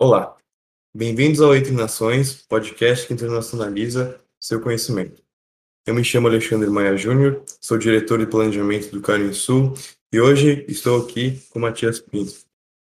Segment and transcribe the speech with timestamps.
[0.00, 0.36] Olá,
[0.94, 5.20] bem-vindos ao Entre Nações, podcast que internacionaliza seu conhecimento.
[5.84, 9.74] Eu me chamo Alexandre Maia Júnior, sou diretor de planejamento do Carinho Sul
[10.12, 12.32] e hoje estou aqui com Matias Pinto.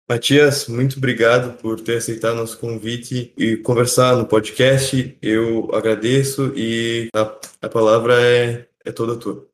[0.07, 5.17] Matias, muito obrigado por ter aceitado nosso convite e conversar no podcast.
[5.23, 9.50] Eu agradeço e a, a palavra é, é toda tua.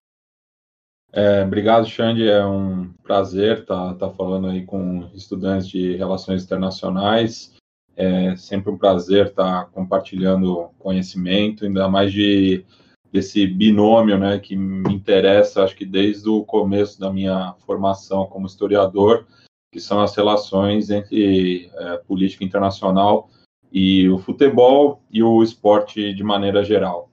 [1.12, 2.28] É, obrigado, Xande.
[2.28, 7.56] É um prazer estar tá, tá falando aí com estudantes de relações internacionais.
[7.96, 12.66] É sempre um prazer estar tá compartilhando conhecimento, ainda mais de
[13.12, 18.46] desse binômio, né, que me interessa, acho que desde o começo da minha formação como
[18.46, 19.26] historiador,
[19.72, 23.30] que são as relações entre é, política internacional
[23.72, 27.10] e o futebol e o esporte de maneira geral.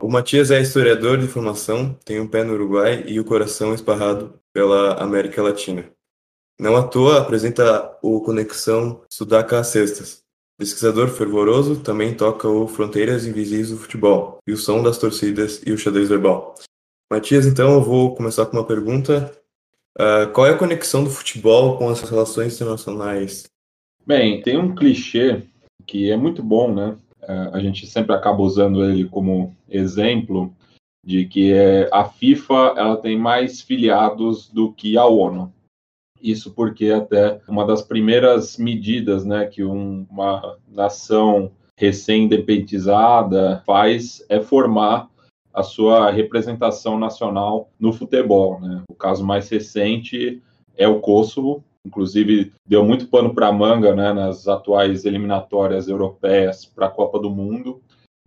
[0.00, 4.38] O Matias é historiador de formação, tem um pé no Uruguai e o coração esparrado
[4.52, 5.90] pela América Latina.
[6.60, 10.22] Não à toa apresenta o Conexão Sudaca às Sextas.
[10.58, 15.72] Pesquisador fervoroso, também toca o Fronteiras Invisíveis do Futebol e o som das torcidas e
[15.72, 16.54] o xadrez verbal.
[17.10, 19.32] Matias, então eu vou começar com uma pergunta.
[19.98, 23.44] Uh, qual é a conexão do futebol com as relações internacionais?
[24.06, 25.42] Bem, tem um clichê
[25.86, 26.98] que é muito bom, né?
[27.26, 30.54] É, a gente sempre acaba usando ele como exemplo
[31.04, 35.52] de que é, a FIFA ela tem mais filiados do que a ONU.
[36.20, 44.40] Isso porque até uma das primeiras medidas né, que um, uma nação recém-independentizada faz é
[44.40, 45.08] formar
[45.52, 48.60] a sua representação nacional no futebol.
[48.60, 48.82] Né?
[48.90, 50.42] O caso mais recente
[50.76, 56.86] é o Kosovo, inclusive deu muito pano para manga né, nas atuais eliminatórias europeias para
[56.86, 57.80] a Copa do Mundo,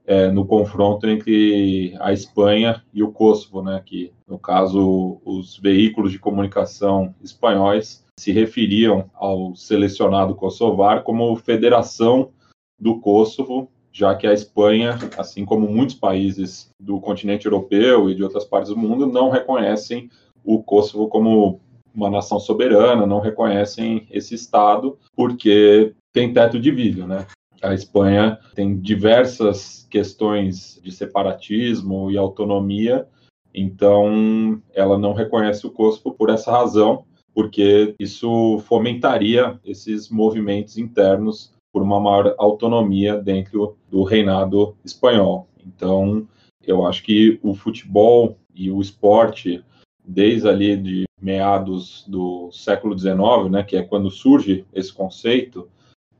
[0.05, 6.11] é, no confronto entre a Espanha e o Kosovo, né, que no caso os veículos
[6.11, 12.31] de comunicação espanhóis se referiam ao selecionado kosovar como Federação
[12.79, 18.23] do Kosovo, já que a Espanha, assim como muitos países do continente europeu e de
[18.23, 20.09] outras partes do mundo, não reconhecem
[20.43, 21.59] o Kosovo como
[21.93, 27.25] uma nação soberana, não reconhecem esse Estado porque tem teto de vidro, né?
[27.61, 33.07] A Espanha tem diversas questões de separatismo e autonomia,
[33.53, 41.53] então ela não reconhece o Kosovo por essa razão, porque isso fomentaria esses movimentos internos
[41.71, 45.47] por uma maior autonomia dentro do reinado espanhol.
[45.65, 46.27] Então,
[46.65, 49.63] eu acho que o futebol e o esporte
[50.03, 55.69] desde ali de meados do século XIX, né, que é quando surge esse conceito,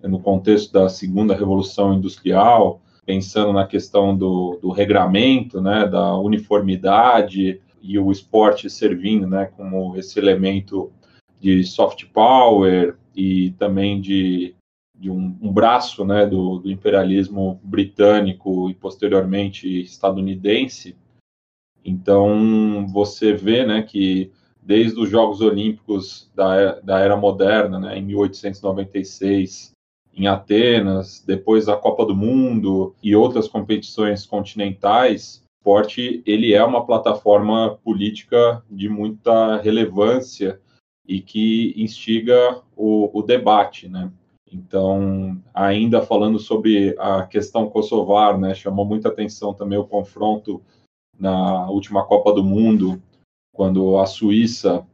[0.02, 7.62] no contexto da segunda revolução industrial, pensando na questão do, do regramento, né, da uniformidade
[7.82, 10.92] e o esporte servindo, né, como esse elemento
[11.40, 14.56] de soft power e também de,
[14.98, 20.96] de um, um braço, né, do, do imperialismo britânico e posteriormente estadunidense,
[21.84, 24.32] então, você vê né, que
[24.70, 29.72] desde os Jogos Olímpicos da, da Era Moderna, né, em 1896,
[30.14, 36.64] em Atenas, depois a Copa do Mundo e outras competições continentais, o esporte ele é
[36.64, 40.62] uma plataforma política de muita relevância
[41.04, 44.12] e que instiga o, o debate, né?
[44.52, 50.62] Então, ainda falando sobre a questão kosovar, né, chamou muita atenção também o confronto
[51.20, 53.02] na última Copa do Mundo,
[53.60, 54.88] quando a Suíça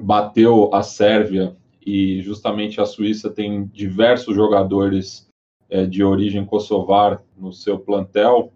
[0.00, 1.54] bateu a Sérvia
[1.84, 5.28] e justamente a Suíça tem diversos jogadores
[5.68, 8.50] é, de origem kosovar no seu plantel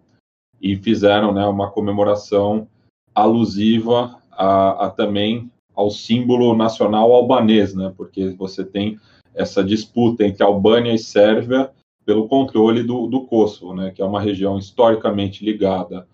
[0.59, 2.67] e fizeram né, uma comemoração
[3.13, 8.99] alusiva a, a, também ao símbolo nacional albanês, né, porque você tem
[9.35, 11.69] essa disputa entre Albânia e Sérvia
[12.03, 16.07] pelo controle do, do Kosovo, né, que é uma região historicamente ligada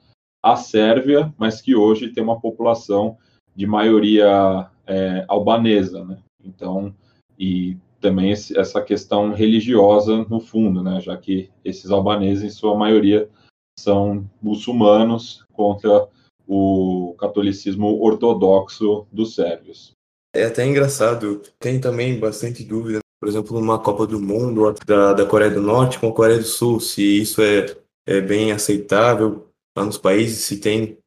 [0.44, 3.18] a Sérvia, mas que hoje tem uma população
[3.60, 6.18] de maioria é, albanesa, né?
[6.42, 6.96] Então,
[7.38, 11.02] e também esse, essa questão religiosa no fundo, né?
[11.02, 13.30] Já que esses albaneses, em sua maioria,
[13.78, 16.08] são muçulmanos contra
[16.48, 19.92] o catolicismo ortodoxo dos sérvios.
[20.34, 25.26] É até engraçado, tem também bastante dúvida, por exemplo, numa Copa do Mundo da, da
[25.26, 27.76] Coreia do Norte com a Coreia do Sul, se isso é,
[28.08, 30.98] é bem aceitável lá nos países, se tem,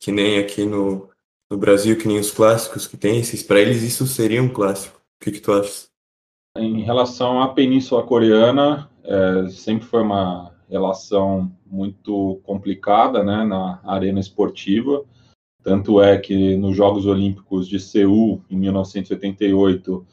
[0.00, 1.10] que nem aqui no,
[1.54, 4.98] no Brasil, que nem os clássicos que tem, se para eles isso seria um clássico.
[4.98, 5.88] O que, que tu achas?
[6.58, 14.18] Em relação à Península Coreana, é, sempre foi uma relação muito complicada né, na arena
[14.18, 15.04] esportiva.
[15.62, 20.04] Tanto é que nos Jogos Olímpicos de Seul, em 1988,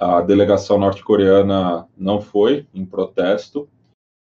[0.00, 3.68] A delegação norte-coreana não foi em protesto,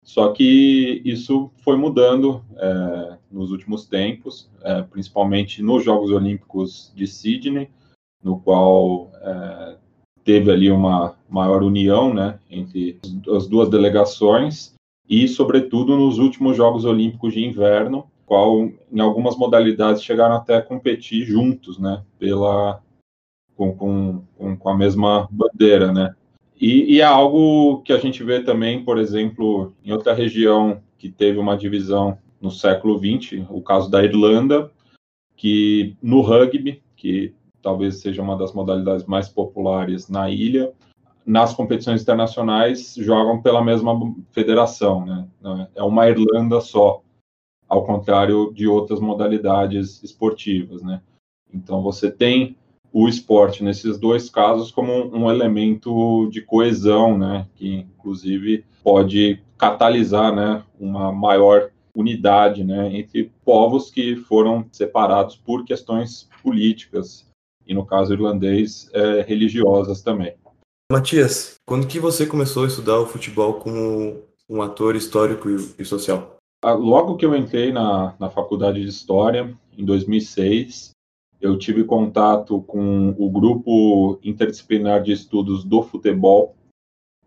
[0.07, 7.05] só que isso foi mudando é, nos últimos tempos, é, principalmente nos Jogos Olímpicos de
[7.05, 7.69] Sydney,
[8.23, 9.75] no qual é,
[10.23, 12.97] teve ali uma maior união né, entre
[13.35, 14.73] as duas delegações
[15.09, 20.61] e, sobretudo, nos últimos Jogos Olímpicos de Inverno, qual em algumas modalidades chegaram até a
[20.61, 22.81] competir juntos, né, pela
[23.57, 26.15] com, com, com a mesma bandeira, né.
[26.59, 31.09] E, e, é algo que a gente vê também, por exemplo, em outra região que
[31.09, 34.71] teve uma divisão no século XX, o caso da Irlanda,
[35.35, 40.73] que no rugby, que talvez seja uma das modalidades mais populares na ilha,
[41.25, 43.93] nas competições internacionais jogam pela mesma
[44.31, 45.27] federação, né?
[45.75, 47.03] É uma Irlanda só,
[47.67, 51.01] ao contrário de outras modalidades esportivas, né?
[51.53, 52.55] Então você tem
[52.91, 60.33] o esporte nesses dois casos como um, elemento de coesão, né, que inclusive pode catalisar,
[60.33, 67.27] né, uma maior unidade, né, entre povos que foram separados por questões políticas
[67.65, 70.33] e no caso irlandês é, religiosas também.
[70.91, 76.37] Matias, quando que você começou a estudar o futebol como um ator histórico e, social?
[76.63, 80.91] Ah, logo que eu entrei na, na faculdade de História, em 2006,
[81.39, 86.55] eu tive contato com o grupo interdisciplinar de estudos do futebol,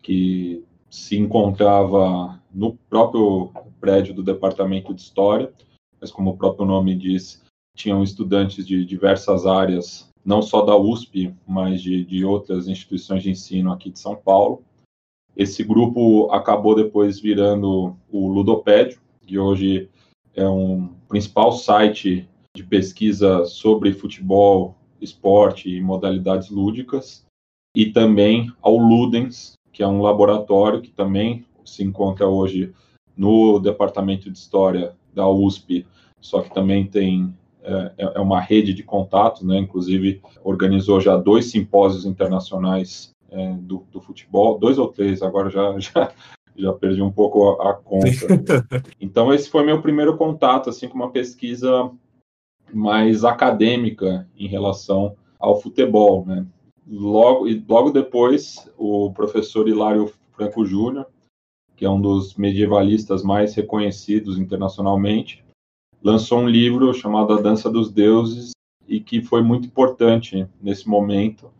[0.03, 5.53] que se encontrava no próprio prédio do Departamento de História,
[6.01, 7.43] mas como o próprio nome diz,
[7.77, 13.31] tinham estudantes de diversas áreas, não só da USP, mas de, de outras instituições de
[13.31, 14.63] ensino aqui de São Paulo.
[15.37, 19.89] Esse grupo acabou depois virando o Ludopédio, que hoje
[20.35, 22.29] é um principal site
[22.61, 27.25] de pesquisa sobre futebol, esporte e modalidades lúdicas,
[27.75, 32.73] e também ao Ludens, que é um laboratório que também se encontra hoje
[33.17, 35.87] no Departamento de História da USP,
[36.21, 39.59] só que também tem é, é, é uma rede de contatos, né?
[39.59, 45.77] Inclusive organizou já dois simpósios internacionais é, do, do, futebol, dois ou três, agora já,
[45.79, 46.13] já
[46.57, 48.11] já perdi um pouco a, a conta.
[49.01, 51.91] então esse foi meu primeiro contato assim com uma pesquisa
[52.73, 56.47] mais acadêmica em relação ao futebol, né?
[56.87, 61.07] Logo, e logo depois, o professor Hilário Franco Júnior,
[61.77, 65.45] que é um dos medievalistas mais reconhecidos internacionalmente,
[66.03, 68.51] lançou um livro chamado A Dança dos Deuses
[68.89, 71.51] e que foi muito importante nesse momento,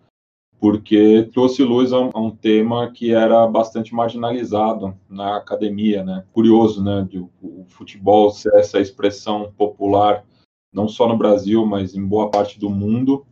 [0.59, 6.25] porque trouxe luz a um, a um tema que era bastante marginalizado na academia, né?
[6.33, 7.07] Curioso, né?
[7.09, 10.25] De, o futebol ser essa expressão popular
[10.73, 13.27] não só no Brasil, mas em boa parte do mundo,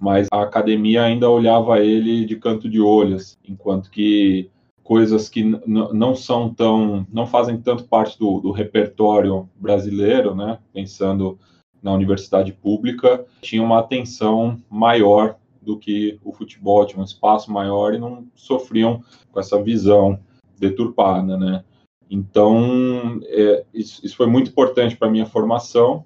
[0.00, 4.50] mas a academia ainda olhava ele de canto de olhos, enquanto que
[4.82, 10.58] coisas que não são tão, não fazem tanto parte do, do repertório brasileiro, né?
[10.72, 11.38] Pensando
[11.80, 17.94] na universidade pública, tinha uma atenção maior do que o futebol, tinha um espaço maior
[17.94, 20.18] e não sofriam com essa visão
[20.58, 21.62] deturpada, né?
[22.10, 26.04] Então, é, isso, isso foi muito importante para a minha formação,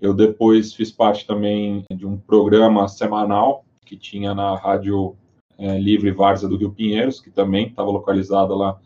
[0.00, 5.16] eu depois fiz parte também de um programa semanal que tinha na Rádio
[5.58, 8.80] é, Livre Várzea do Rio Pinheiros, que também estava localizada lá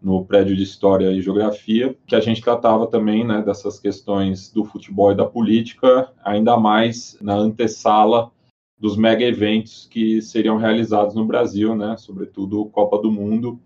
[0.00, 4.64] no prédio de História e Geografia, que a gente tratava também né, dessas questões do
[4.64, 8.30] futebol e da política, ainda mais na antessala
[8.78, 13.58] dos mega eventos que seriam realizados no Brasil, né, sobretudo Copa do Mundo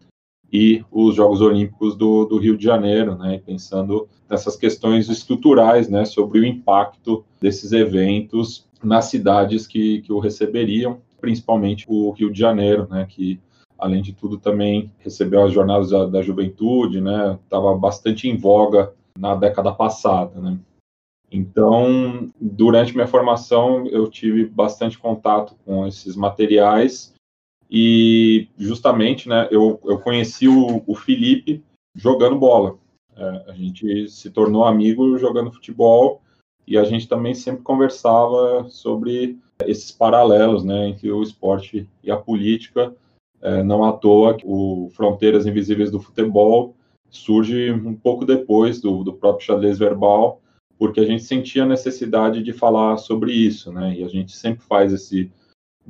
[0.52, 6.04] e os Jogos Olímpicos do, do Rio de Janeiro, né, pensando nessas questões estruturais, né,
[6.04, 12.38] sobre o impacto desses eventos nas cidades que, que o receberiam, principalmente o Rio de
[12.38, 13.40] Janeiro, né, que
[13.78, 18.92] além de tudo também recebeu as jornadas da, da juventude, né, estava bastante em voga
[19.18, 20.58] na década passada, né.
[21.32, 27.14] Então, durante minha formação, eu tive bastante contato com esses materiais
[27.70, 31.62] e justamente, né, eu, eu conheci o, o Felipe
[31.94, 32.76] jogando bola.
[33.16, 36.20] É, a gente se tornou amigo jogando futebol
[36.66, 42.16] e a gente também sempre conversava sobre esses paralelos, né, entre o esporte e a
[42.16, 42.94] política.
[43.40, 46.74] É, não à toa o Fronteiras Invisíveis do Futebol
[47.08, 50.40] surge um pouco depois do, do próprio xadrez verbal,
[50.78, 53.94] porque a gente sentia a necessidade de falar sobre isso, né?
[53.96, 55.30] E a gente sempre faz esse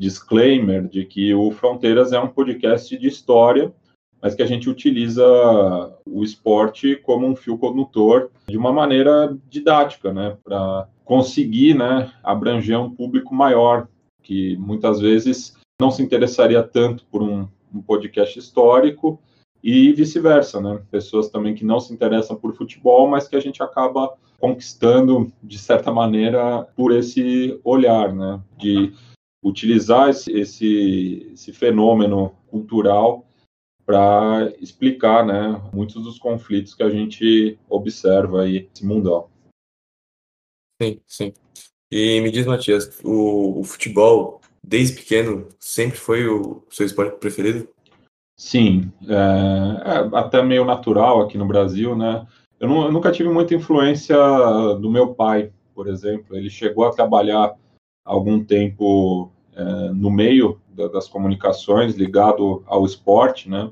[0.01, 3.71] disclaimer de que o Fronteiras é um podcast de história,
[4.21, 5.23] mas que a gente utiliza
[6.07, 12.81] o esporte como um fio condutor de uma maneira didática, né, para conseguir, né, abranger
[12.81, 13.89] um público maior,
[14.23, 19.21] que muitas vezes não se interessaria tanto por um, um podcast histórico
[19.63, 20.81] e vice-versa, né?
[20.91, 25.59] Pessoas também que não se interessam por futebol, mas que a gente acaba conquistando de
[25.59, 28.41] certa maneira por esse olhar, né?
[28.57, 28.93] De
[29.43, 33.27] utilizar esse, esse, esse fenômeno cultural
[33.85, 39.29] para explicar, né, muitos dos conflitos que a gente observa aí nesse mundão.
[40.81, 41.33] Sim, sim.
[41.91, 47.69] E me diz, Matias, o, o futebol, desde pequeno, sempre foi o seu esporte preferido?
[48.37, 52.27] Sim, é, é até meio natural aqui no Brasil, né?
[52.59, 54.17] Eu, não, eu, nunca tive muita influência
[54.81, 56.37] do meu pai, por exemplo.
[56.37, 57.55] Ele chegou a trabalhar
[58.05, 63.71] algum tempo é, no meio da, das comunicações, ligado ao esporte, né?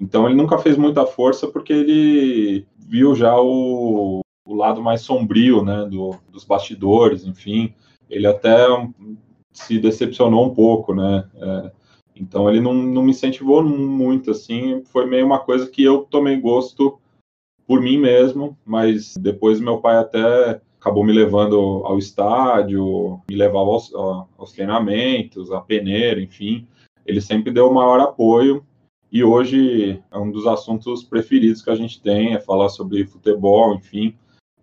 [0.00, 5.64] Então ele nunca fez muita força porque ele viu já o, o lado mais sombrio,
[5.64, 7.74] né, do, dos bastidores, enfim.
[8.10, 8.66] Ele até
[9.52, 11.28] se decepcionou um pouco, né?
[11.36, 11.72] É,
[12.16, 14.82] então ele não, não me incentivou muito, assim.
[14.84, 16.98] Foi meio uma coisa que eu tomei gosto
[17.66, 23.70] por mim mesmo, mas depois meu pai até acabou me levando ao estádio, me levava
[23.70, 23.90] aos,
[24.36, 26.68] aos treinamentos, a peneira, enfim.
[27.06, 28.62] Ele sempre deu o maior apoio
[29.10, 33.74] e hoje é um dos assuntos preferidos que a gente tem, é falar sobre futebol,
[33.74, 34.14] enfim.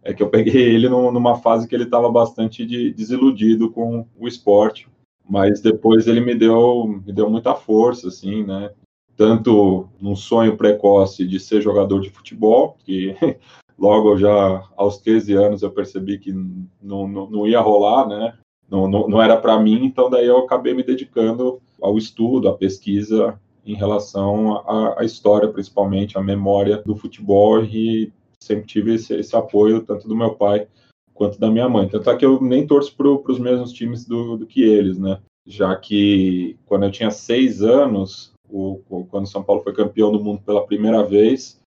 [0.04, 4.28] É que eu peguei ele numa fase que ele estava bastante de, desiludido com o
[4.28, 4.88] esporte,
[5.28, 8.70] mas depois ele me deu, me deu muita força, assim, né?
[9.18, 13.16] Tanto num sonho precoce de ser jogador de futebol, que
[13.82, 18.38] logo já aos 13 anos eu percebi que não, não, não ia rolar, né?
[18.70, 22.54] Não, não, não era para mim, então daí eu acabei me dedicando ao estudo, à
[22.54, 29.16] pesquisa em relação à, à história, principalmente, à memória do futebol e sempre tive esse,
[29.16, 30.68] esse, apoio tanto do meu pai
[31.14, 31.90] quanto da minha mãe.
[31.90, 35.20] Tanto é que eu nem torço para os mesmos times do, do, que eles, né?
[35.46, 40.42] Já que quando eu tinha seis anos, o, quando São Paulo foi campeão do mundo
[40.46, 41.61] pela primeira vez,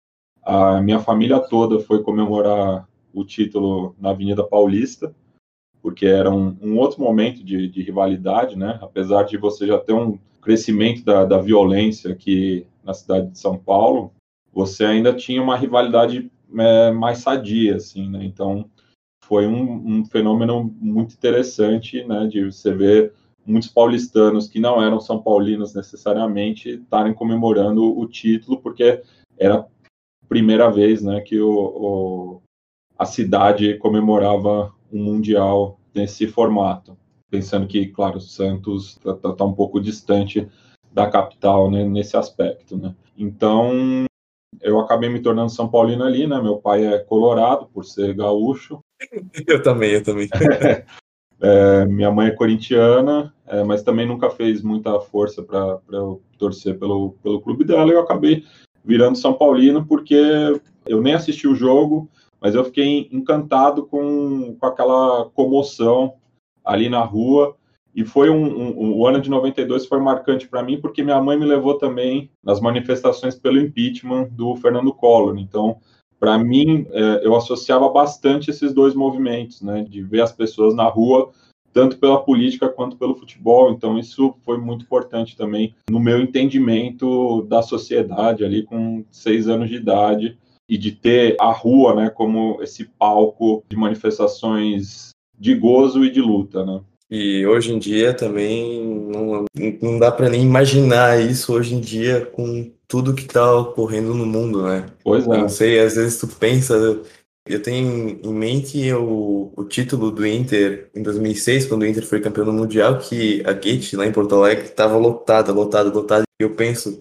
[0.45, 5.13] a minha família toda foi comemorar o título na Avenida Paulista,
[5.81, 8.79] porque era um, um outro momento de, de rivalidade, né?
[8.81, 13.57] Apesar de você já ter um crescimento da, da violência aqui na cidade de São
[13.57, 14.11] Paulo,
[14.51, 18.23] você ainda tinha uma rivalidade é, mais sadia, assim, né?
[18.23, 18.69] Então,
[19.23, 22.27] foi um, um, fenômeno muito interessante, né?
[22.27, 23.13] De você ver
[23.45, 29.01] muitos paulistanos que não eram são paulinos necessariamente estarem comemorando o título, porque
[29.37, 29.65] era
[30.33, 31.21] primeira vez, né?
[31.21, 32.41] Que o, o
[32.97, 36.97] a cidade comemorava um mundial nesse formato
[37.33, 40.47] pensando que, claro, Santos está tá, tá um pouco distante
[40.91, 42.93] da capital né, nesse aspecto, né?
[43.17, 44.05] Então,
[44.61, 46.39] eu acabei me tornando São Paulino ali, né?
[46.39, 48.81] Meu pai é colorado, por ser gaúcho.
[49.47, 50.29] Eu também, eu também.
[51.41, 56.77] é, minha mãe é corintiana, é, mas também nunca fez muita força para eu torcer
[56.77, 57.91] pelo, pelo clube dela.
[57.91, 58.45] E eu acabei
[58.83, 62.09] virando São Paulino porque eu nem assisti o jogo,
[62.41, 66.15] mas eu fiquei encantado com, com aquela comoção
[66.63, 67.55] ali na rua.
[67.95, 71.37] E foi um, um, o ano de 92 foi marcante para mim porque minha mãe
[71.37, 75.37] me levou também nas manifestações pelo impeachment do Fernando Collor.
[75.37, 75.77] Então,
[76.19, 80.87] para mim, é, eu associava bastante esses dois movimentos, né, de ver as pessoas na
[80.87, 81.31] rua,
[81.73, 83.71] tanto pela política quanto pelo futebol.
[83.71, 89.69] Então, isso foi muito importante também no meu entendimento da sociedade ali com seis anos
[89.69, 90.37] de idade
[90.69, 96.21] e de ter a rua, né, como esse palco de manifestações de gozo e de
[96.21, 96.79] luta, né?
[97.11, 99.45] E hoje em dia também não,
[99.81, 104.25] não dá para nem imaginar isso hoje em dia com tudo que está ocorrendo no
[104.25, 104.87] mundo, né?
[105.03, 105.37] Pois é.
[105.37, 107.01] Não sei, às vezes tu pensa,
[107.45, 112.21] eu tenho em mente o, o título do Inter em 2006, quando o Inter foi
[112.21, 116.23] campeão do Mundial, que a Gate lá em Porto Alegre estava lotada, lotada, lotada.
[116.39, 116.99] E eu penso,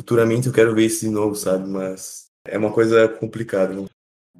[0.00, 1.68] futuramente eu quero ver isso de novo, sabe?
[1.68, 3.72] Mas é uma coisa complicada.
[3.72, 3.84] Né?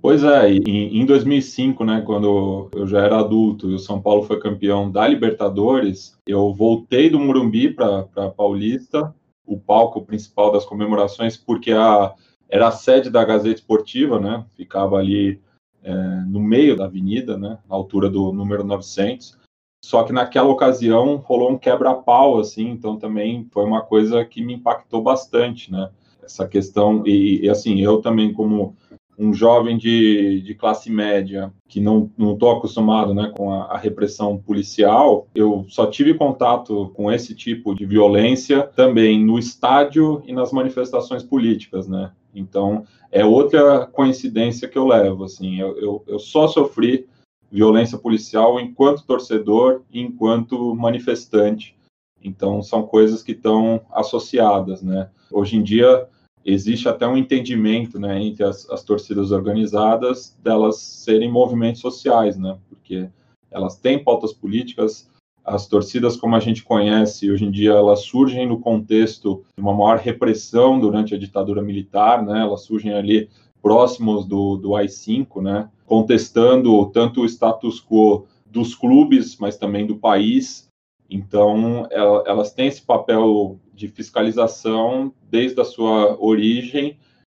[0.03, 4.25] Pois é, em, em 2005, né, quando eu já era adulto e o São Paulo
[4.25, 8.05] foi campeão da Libertadores, eu voltei do Morumbi para
[8.37, 9.15] Paulista,
[9.47, 12.13] o palco principal das comemorações, porque a,
[12.55, 15.41] era a sede da Gazeta Esportiva, né, ficava ali
[15.83, 15.93] é,
[16.29, 19.37] no meio da avenida, né, na altura do número 900.
[19.85, 24.55] Só que naquela ocasião rolou um quebra-pau, assim, então também foi uma coisa que me
[24.55, 25.91] impactou bastante, né?
[26.23, 28.77] Essa questão, e, e assim, eu também, como
[29.19, 34.39] um jovem de, de classe média que não estou acostumado né, com a, a, repressão
[34.39, 40.53] policial, eu só tive contato com esse tipo de violência também no estádio e nas
[40.53, 42.13] manifestações políticas, né?
[42.35, 47.07] Então, é outra coincidência que eu levo, assim, eu, eu, eu só sofri
[47.51, 51.77] violência policial enquanto torcedor e enquanto manifestante.
[52.23, 55.11] Então, são coisas que estão associadas, né?
[55.31, 56.09] Hoje em dia,
[56.45, 62.59] existe até um entendimento, né, entre as, as torcidas organizadas delas serem movimentos sociais, né?
[62.69, 63.09] Porque
[63.51, 65.09] elas têm pautas políticas,
[65.45, 69.75] as torcidas, como a gente conhece, hoje em dia, elas surgem no contexto de uma
[69.75, 72.41] maior repressão durante a ditadura militar, né?
[72.41, 73.29] Elas surgem ali
[73.61, 75.69] próximos do, do AI-5, né?
[75.85, 80.67] Contestando tanto o status quo dos clubes, mas também do país.
[81.11, 86.97] Então, elas têm esse papel de fiscalização desde a sua origem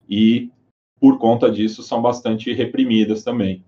[0.08, 0.52] e,
[1.00, 3.64] por conta disso, são bastante reprimidas também.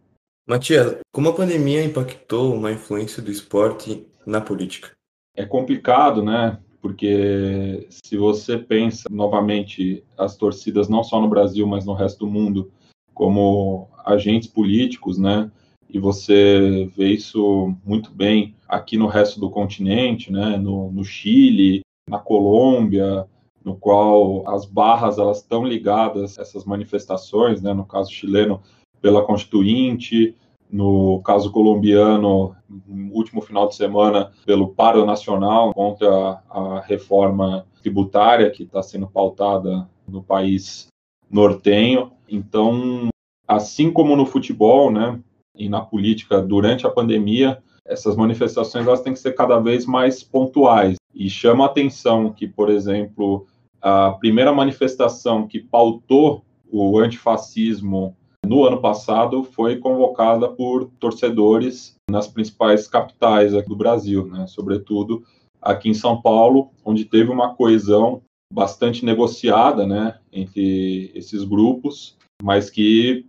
[0.48, 4.92] Matias, como a pandemia impactou uma influência do esporte na política?
[5.34, 6.60] É complicado, né?
[6.82, 12.28] Porque se você pensa novamente as torcidas não só no Brasil, mas no resto do
[12.28, 12.72] mundo
[13.14, 15.50] como agentes políticos, né?
[15.90, 20.58] E você vê isso muito bem aqui no resto do continente, né?
[20.58, 23.26] No, no Chile, na Colômbia,
[23.64, 27.74] no qual as barras elas estão ligadas essas manifestações, né?
[27.74, 28.62] No caso chileno
[29.02, 30.36] pela Constituinte,
[30.70, 38.50] no caso colombiano, no último final de semana, pelo Paro Nacional contra a reforma tributária
[38.50, 40.88] que está sendo pautada no país
[41.30, 42.12] nortenho.
[42.30, 43.08] Então,
[43.48, 45.20] assim como no futebol, né,
[45.56, 50.22] e na política durante a pandemia, essas manifestações elas têm que ser cada vez mais
[50.22, 50.98] pontuais.
[51.16, 53.48] E chama a atenção que, por exemplo,
[53.82, 58.16] a primeira manifestação que pautou o antifascismo
[58.48, 64.48] no ano passado foi convocada por torcedores nas principais capitais do Brasil, né?
[64.48, 65.24] sobretudo
[65.62, 72.70] aqui em São Paulo, onde teve uma coesão bastante negociada né, entre esses grupos, mas
[72.70, 73.26] que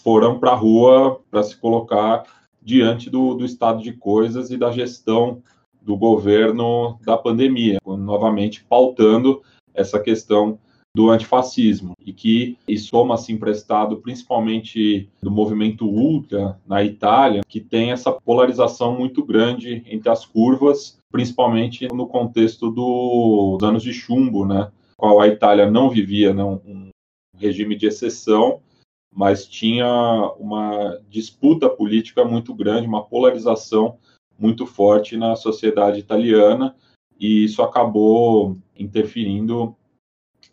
[0.00, 2.24] foram para a rua para se colocar
[2.60, 5.40] diante do, do estado de coisas e da gestão
[5.80, 9.40] do governo da pandemia, novamente pautando
[9.72, 10.58] essa questão
[10.96, 17.92] do antifascismo e que isso soma-se emprestado principalmente do movimento ultra na Itália, que tem
[17.92, 24.72] essa polarização muito grande entre as curvas, principalmente no contexto dos anos de chumbo, né,
[24.96, 26.88] qual a Itália não vivia né, um
[27.36, 28.62] regime de exceção,
[29.14, 29.86] mas tinha
[30.38, 33.98] uma disputa política muito grande, uma polarização
[34.38, 36.74] muito forte na sociedade italiana,
[37.20, 39.76] e isso acabou interferindo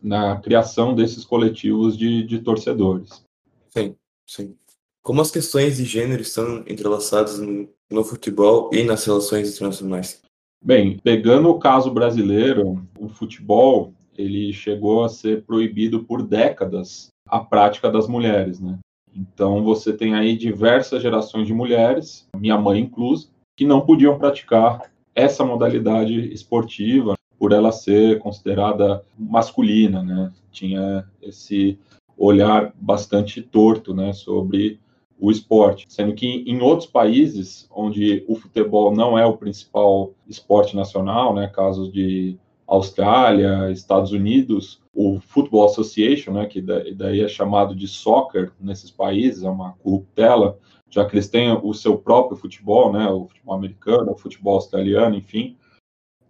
[0.03, 3.23] na criação desses coletivos de, de torcedores.
[3.69, 3.95] Sim,
[4.27, 4.55] sim.
[5.01, 10.21] Como as questões de gênero estão entrelaçadas no, futebol e nas relações internacionais?
[10.63, 17.39] Bem, pegando o caso brasileiro, o futebol ele chegou a ser proibido por décadas a
[17.39, 18.79] prática das mulheres, né?
[19.15, 24.91] Então você tem aí diversas gerações de mulheres, minha mãe inclusa, que não podiam praticar
[25.15, 30.31] essa modalidade esportiva por ela ser considerada masculina, né?
[30.51, 31.79] Tinha esse
[32.17, 34.79] olhar bastante torto, né, sobre
[35.19, 40.75] o esporte, sendo que em outros países onde o futebol não é o principal esporte
[40.75, 47.75] nacional, né, casos de Austrália, Estados Unidos, o Football Association, né, que daí é chamado
[47.75, 50.57] de soccer nesses países, é uma corruptela,
[50.89, 55.15] já que eles têm o seu próprio futebol, né, o futebol americano, o futebol australiano,
[55.15, 55.55] enfim,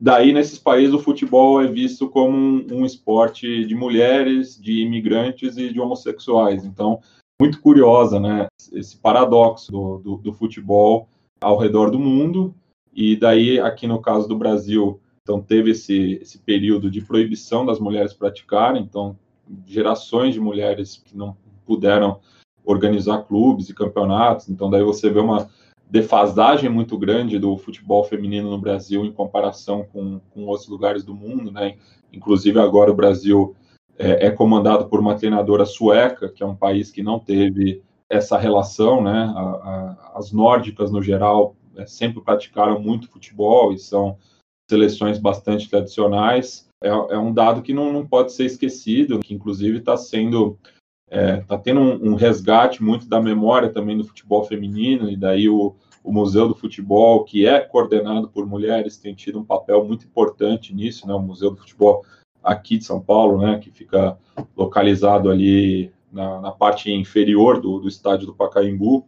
[0.04, 5.56] Daí, nesses países, o futebol é visto como um, um, esporte de mulheres, de imigrantes
[5.56, 6.66] e de homossexuais.
[6.66, 7.00] Então,
[7.40, 8.48] muito curiosa, né?
[8.74, 11.08] Esse paradoxo do, do, do futebol
[11.40, 12.54] ao redor do mundo.
[12.94, 17.80] E daí, aqui no caso do Brasil, então teve esse, esse período de proibição das
[17.80, 18.84] mulheres praticarem.
[18.84, 19.18] Então,
[19.66, 22.20] gerações de mulheres que não puderam
[22.66, 24.50] organizar clubes e campeonatos.
[24.50, 25.50] Então, daí você vê uma
[25.94, 31.14] defasagem muito grande do futebol feminino no Brasil em comparação com, com outros lugares do
[31.14, 31.76] mundo, né?
[32.12, 33.56] Inclusive agora o Brasil
[33.96, 38.40] é, é, comandado por uma treinadora sueca, que é um país que não teve essa
[38.40, 39.32] relação, né?
[39.36, 44.18] A, a, as nórdicas no geral é, sempre praticaram muito futebol e são
[44.68, 46.68] seleções bastante tradicionais.
[46.84, 50.58] É, é um dado que não, não, pode ser esquecido, que inclusive está sendo
[51.10, 55.16] está é, tá tendo um, um, resgate muito da memória também do futebol feminino, e
[55.16, 59.86] daí o, o Museu do Futebol, que é coordenado por mulheres, tem tido um papel
[59.86, 61.14] muito importante nisso, né?
[61.14, 62.04] O Museu do Futebol
[62.44, 63.58] aqui de São Paulo, né?
[63.60, 64.18] Que fica
[64.56, 69.08] localizado ali na, na parte inferior do, do estádio do Pacaembu.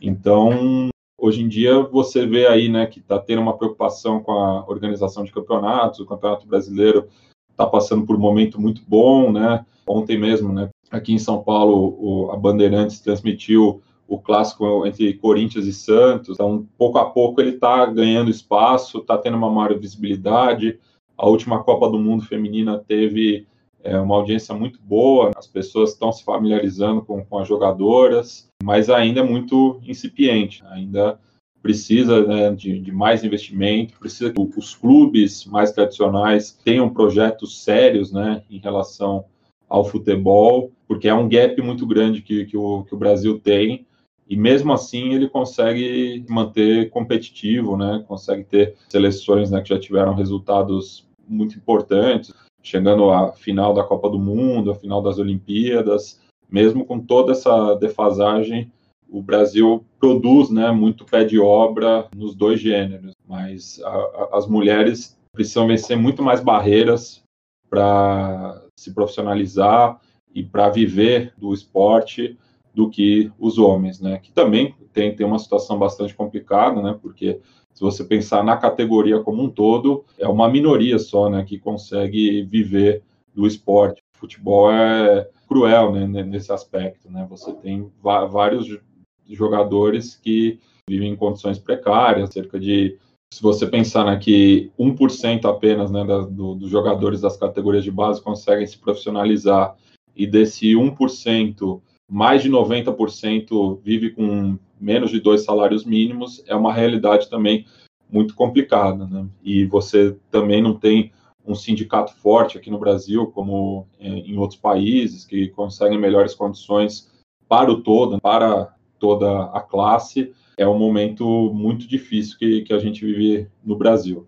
[0.00, 2.86] Então, hoje em dia, você vê aí, né?
[2.86, 7.08] Que está tendo uma preocupação com a organização de campeonatos, o Campeonato Brasileiro
[7.50, 9.64] está passando por um momento muito bom, né?
[9.86, 10.68] Ontem mesmo, né?
[10.90, 16.34] Aqui em São Paulo, o, a Bandeirantes transmitiu o clássico entre Corinthians e Santos.
[16.34, 20.78] Então, pouco a pouco ele está ganhando espaço, está tendo uma maior visibilidade.
[21.16, 23.46] A última Copa do Mundo feminina teve
[23.82, 28.90] é, uma audiência muito boa, as pessoas estão se familiarizando com, com as jogadoras, mas
[28.90, 31.18] ainda é muito incipiente, ainda
[31.62, 38.12] precisa né, de, de, mais investimento, precisa que os clubes mais tradicionais tenham projetos sérios
[38.12, 39.24] né, em relação
[39.68, 43.86] ao futebol, porque é um gap muito grande que, que, o, que o Brasil tem,
[44.28, 50.14] e mesmo assim ele consegue manter competitivo, né, consegue ter seleções né, que já tiveram
[50.14, 56.20] resultados muito importantes, chegando à final da Copa do Mundo, à final das Olimpíadas,
[56.50, 58.70] mesmo com toda essa defasagem,
[59.08, 64.46] o Brasil produz né, muito pé de obra nos dois gêneros, mas a, a, as
[64.46, 67.22] mulheres precisam vencer muito mais barreiras
[67.70, 70.00] para se profissionalizar
[70.36, 72.38] e para viver do esporte
[72.74, 74.18] do que os homens, né?
[74.18, 76.94] Que também tem, tem uma situação bastante complicada, né?
[77.00, 77.40] Porque
[77.72, 81.42] se você pensar na categoria como um todo, é uma minoria só, né?
[81.42, 83.02] Que consegue viver
[83.34, 84.02] do esporte.
[84.14, 86.22] O futebol é cruel, né?
[86.22, 87.26] Nesse aspecto, né?
[87.30, 88.78] Você tem vários
[89.26, 92.98] jogadores que vivem em condições precárias, cerca de
[93.32, 97.90] se você pensar né, que 1% apenas né, da, do, dos jogadores das categorias de
[97.90, 99.74] base conseguem se profissionalizar,
[100.16, 106.72] e desse 1%, mais de 90% vive com menos de dois salários mínimos, é uma
[106.72, 107.66] realidade também
[108.10, 109.06] muito complicada.
[109.06, 109.28] Né?
[109.42, 111.12] E você também não tem
[111.44, 117.10] um sindicato forte aqui no Brasil, como é, em outros países, que conseguem melhores condições
[117.48, 122.78] para o todo, para toda a classe, é um momento muito difícil que, que a
[122.78, 124.26] gente vive no Brasil.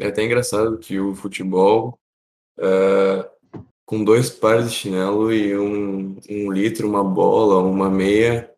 [0.00, 1.98] É até engraçado que o futebol,
[2.58, 3.30] é,
[3.86, 8.50] com dois pares de chinelo e um, um litro, uma bola, uma meia,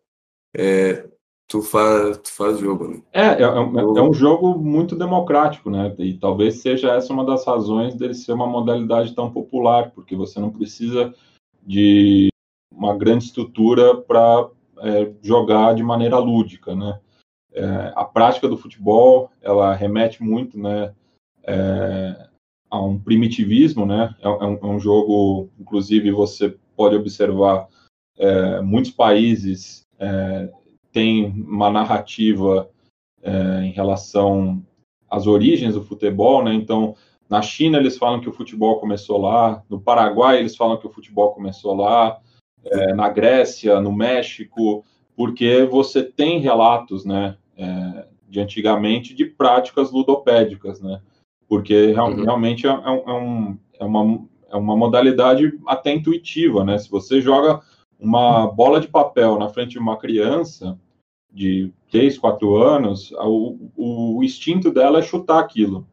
[0.55, 1.07] é,
[1.47, 3.01] tu faz, tu faz jogo, né?
[3.11, 5.93] É, é, é, é, um jogo muito democrático, né?
[5.99, 10.39] E talvez seja essa uma das razões dele ser uma modalidade tão popular, porque você
[10.39, 11.13] não precisa
[11.61, 12.29] de
[12.71, 16.99] uma grande estrutura para é, jogar de maneira lúdica, né?
[17.53, 20.93] É, a prática do futebol, ela remete muito, né,
[21.47, 22.27] é,
[22.75, 24.15] a um primitivismo, né?
[24.21, 27.67] É, é um, é um, jogo, inclusive, você pode observar
[28.17, 30.49] é, muitos países é,
[30.91, 32.69] têm uma narrativa
[33.63, 34.63] em relação
[35.09, 36.53] às origens do futebol, né?
[36.53, 36.95] Então,
[37.29, 40.91] na China eles falam que o futebol começou lá, no Paraguai eles falam que o
[40.91, 42.19] futebol começou lá,
[42.65, 44.83] é, na Grécia, no México,
[45.15, 51.01] porque você tem relatos, né, é, de antigamente de práticas ludopédicas, né,
[51.47, 52.23] porque real, uhum.
[52.23, 57.61] realmente é, é, um, é, uma, é uma modalidade até intuitiva, né, se você joga
[57.99, 60.77] uma bola de papel na frente de uma criança
[61.31, 65.87] de 3, 4 anos, o, o instinto dela é chutar aquilo.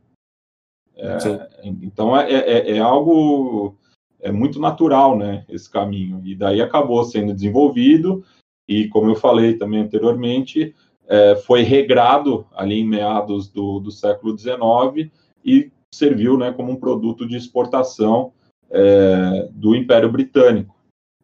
[0.96, 1.48] É,
[1.82, 3.76] então é, é, é, algo
[4.20, 6.22] é muito natural, né, esse caminho.
[6.24, 8.24] E daí acabou sendo desenvolvido
[8.68, 10.74] e, como eu falei também anteriormente,
[11.08, 15.10] é, foi regrado ali em meados do, do século XIX
[15.44, 18.32] e serviu, né, como um produto de exportação
[18.70, 20.76] é, do Império Britânico.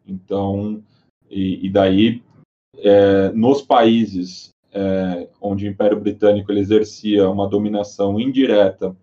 [0.05, 0.83] Então,
[1.29, 2.21] e, e daí,
[2.77, 8.95] é, nos países é, onde o Império Britânico exercia uma dominação indireta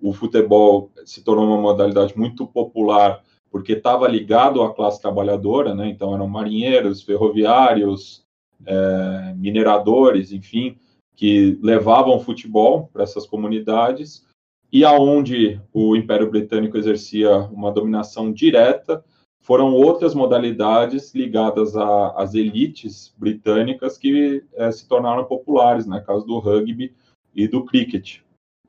[0.00, 5.88] o futebol se tornou uma modalidade muito popular porque estava ligado à classe trabalhadora, né?
[5.88, 8.24] Então eram marinheiros, ferroviários,
[8.66, 10.76] é, mineradores, enfim,
[11.14, 14.25] que levavam futebol para essas comunidades
[14.72, 19.04] e aonde o Império Britânico exercia uma dominação direta
[19.40, 26.02] foram outras modalidades ligadas às elites britânicas que é, se tornaram populares, né?
[26.04, 26.92] Caso do rugby
[27.32, 28.18] e do cricket.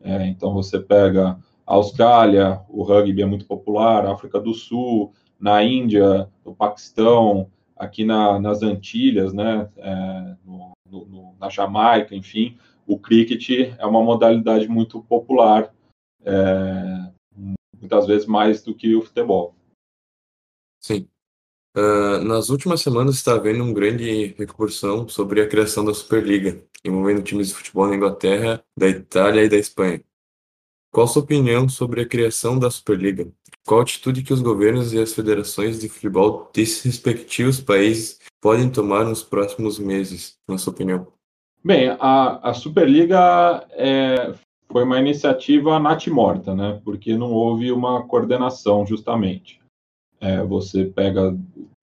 [0.02, 5.64] É, então você pega a Austrália, o rugby é muito popular, África do Sul, na
[5.64, 12.56] Índia, no Paquistão, aqui na, nas Antilhas, né, é, no, no, na Jamaica, enfim,
[12.86, 15.74] o cricket é uma modalidade muito popular,
[16.24, 17.12] é,
[17.80, 19.56] muitas vezes mais do que o futebol.
[20.82, 21.08] Sim.
[21.76, 27.22] Uh, nas últimas semanas está havendo uma grande repercussão sobre a criação da Superliga, envolvendo
[27.22, 30.04] times de futebol na Inglaterra, da Itália e da Espanha.
[30.92, 33.32] Qual sua opinião sobre a criação da Superliga?
[33.68, 39.04] Qual atitude que os governos e as federações de futebol desses respectivos países podem tomar
[39.04, 41.06] nos próximos meses, na sua opinião?
[41.64, 44.34] Bem, a, a Superliga é,
[44.70, 46.82] foi uma iniciativa natimorta, né?
[46.84, 49.62] Porque não houve uma coordenação, justamente.
[50.20, 51.38] É, você pega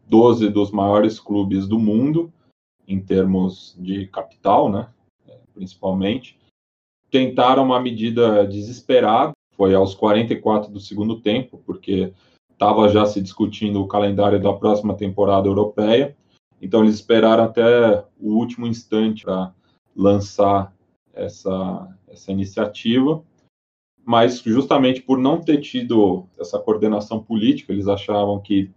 [0.07, 2.33] 12 dos maiores clubes do mundo,
[2.87, 4.89] em termos de capital, né,
[5.55, 6.39] principalmente.
[7.11, 12.13] Tentaram uma medida desesperada, foi aos 44 do segundo tempo, porque
[12.51, 16.17] estava já se discutindo o calendário da próxima temporada europeia.
[16.61, 19.55] Então eles esperaram até o último instante para
[19.97, 20.75] lançar
[21.13, 23.23] essa, essa iniciativa,
[24.05, 28.71] mas justamente por não ter tido essa coordenação política, eles achavam que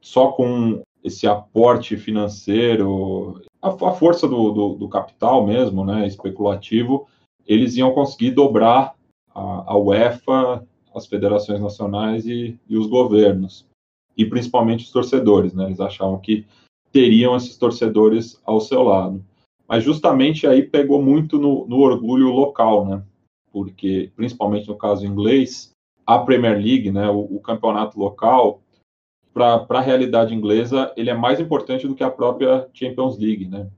[0.00, 7.06] só com esse aporte financeiro, a, a força do, do, do, capital mesmo, né, especulativo,
[7.46, 8.94] eles iam conseguir dobrar
[9.34, 13.66] a, a UEFA, as federações nacionais e, e, os governos,
[14.16, 16.46] e principalmente os torcedores, né, eles achavam que
[16.92, 19.24] teriam esses torcedores ao seu lado.
[19.68, 23.02] Mas justamente aí pegou muito no, no orgulho local, né,
[23.52, 25.72] porque principalmente no caso inglês,
[26.06, 28.62] a Premier League, né, o, o campeonato local,
[29.32, 33.70] para a realidade inglesa, ele é mais importante do que a própria Champions League, né?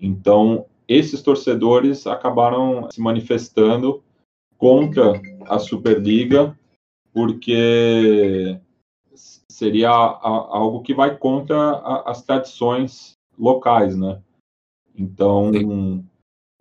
[0.00, 4.02] Então, esses torcedores acabaram se manifestando
[4.56, 6.58] contra a Superliga,
[7.12, 8.58] porque
[9.50, 14.22] seria algo que vai contra as tradições locais, né?
[14.98, 15.52] Então,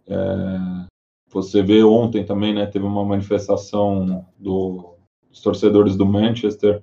[0.07, 0.87] é,
[1.29, 2.65] você vê ontem também, né?
[2.67, 4.95] Teve uma manifestação do,
[5.29, 6.81] dos torcedores do Manchester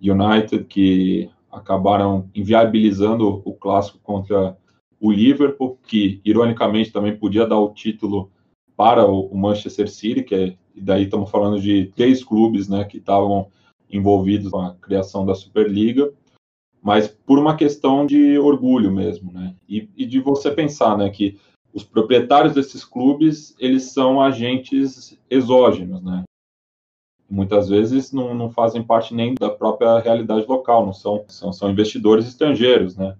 [0.00, 4.56] United, que acabaram inviabilizando o clássico contra
[5.00, 8.30] o Liverpool, que ironicamente também podia dar o título
[8.76, 12.96] para o Manchester City, que é, e daí estamos falando de três clubes né, que
[12.96, 13.48] estavam
[13.90, 16.10] envolvidos com a criação da Superliga,
[16.82, 19.54] mas por uma questão de orgulho mesmo, né?
[19.68, 21.38] E, e de você pensar, né, que
[21.72, 26.24] os proprietários desses clubes eles são agentes exógenos, né?
[27.32, 31.70] muitas vezes não, não, fazem parte nem da própria realidade local, não são, são, são
[31.70, 33.16] investidores estrangeiros, né?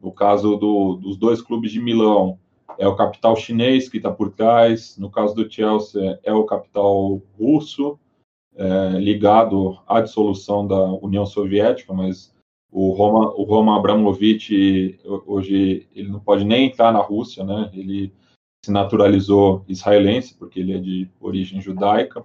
[0.00, 2.38] No caso do, dos dois clubes de Milão,
[2.78, 7.20] é o capital chinês que está por trás, no caso do Chelsea, é o capital
[7.36, 7.98] russo,
[8.54, 12.32] é, ligado à dissolução da União Soviética, mas
[12.70, 17.70] o Roma, o Roma Abramovich, hoje, ele não pode nem entrar na Rússia, né?
[17.72, 18.12] Ele
[18.64, 22.24] se naturalizou israelense, porque ele é de origem judaica.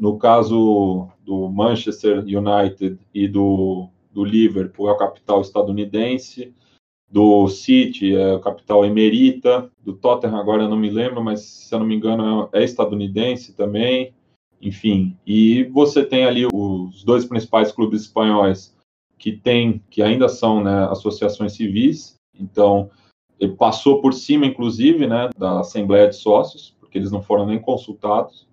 [0.00, 6.54] No caso do Manchester United e do, do Liverpool, é o capital estadunidense.
[7.10, 9.70] Do City, é o capital emerita.
[9.82, 13.54] Do Tottenham, agora eu não me lembro, mas se eu não me engano, é estadunidense
[13.54, 14.14] também.
[14.60, 18.76] Enfim, e você tem ali os dois principais clubes espanhóis
[19.18, 22.14] que tem, que ainda são né, associações civis.
[22.38, 22.90] Então,
[23.38, 27.58] ele passou por cima, inclusive, né, da Assembleia de Sócios, porque eles não foram nem
[27.58, 28.48] consultados.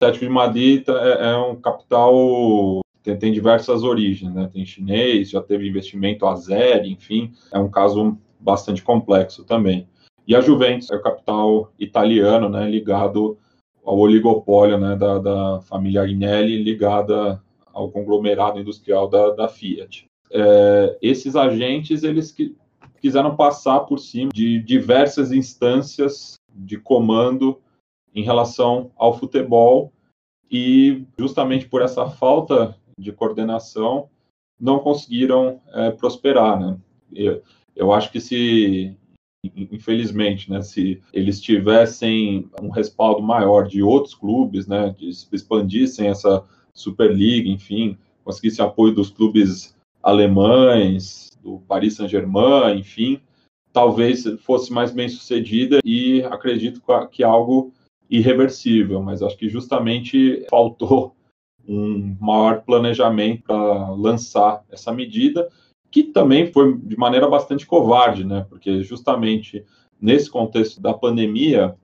[0.00, 4.48] Atlético de Madrid é, é um capital tem, tem, diversas origens, né?
[4.52, 9.86] Tem chinês, já teve investimento a zero, enfim, é um caso bastante complexo também.
[10.26, 12.68] E a Juventus é o capital italiano, né?
[12.68, 13.38] Ligado
[13.84, 14.96] ao oligopólio, né?
[14.96, 17.42] Da, da família Agnelli, ligada
[17.74, 20.06] ao conglomerado industrial da, da Fiat.
[20.30, 22.56] É, esses agentes, eles que,
[23.00, 27.60] quiseram passar por cima de diversas instâncias de comando
[28.14, 29.92] em relação ao futebol
[30.50, 34.08] e justamente por essa falta de coordenação
[34.58, 36.78] não conseguiram é, prosperar, né?
[37.12, 37.42] Eu,
[37.74, 38.96] eu acho que se
[39.54, 46.42] infelizmente, né, se eles tivessem um respaldo maior de outros clubes, né, que expandissem essa
[46.76, 53.20] Superliga, enfim, conseguissem apoio dos clubes alemães, do Paris Saint-Germain, enfim,
[53.72, 57.72] talvez fosse mais bem sucedida e acredito que algo
[58.08, 61.14] irreversível, mas acho que justamente faltou
[61.66, 65.48] um maior planejamento para lançar essa medida,
[65.90, 68.46] que também foi de maneira bastante covarde, né?
[68.48, 69.64] Porque justamente
[70.00, 71.74] nesse contexto da pandemia,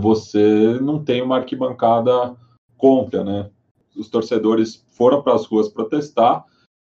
[0.00, 2.36] você não tem uma arquibancada
[2.76, 3.50] contra, né?
[3.96, 6.44] Os torcedores foram para as ruas protestar,